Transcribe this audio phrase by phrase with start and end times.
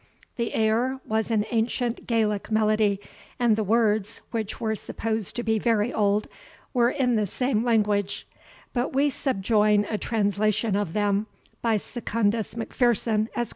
[0.37, 2.99] The air was an ancient Gaelic melody,
[3.37, 6.27] and the words, which were supposed to be very old,
[6.73, 8.25] were in the same language;
[8.73, 11.27] but we subjoin a translation of them,
[11.61, 13.49] by Secundus Macpherson, Esq.